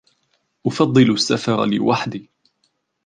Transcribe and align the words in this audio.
أفضل 0.67 1.11
السفر 1.11 1.65
لوحدي. 1.65 2.29